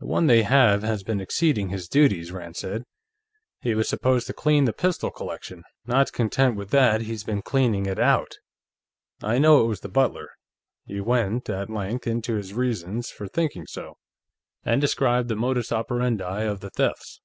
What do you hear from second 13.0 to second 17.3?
for thinking so, and described the modus operandi of the thefts.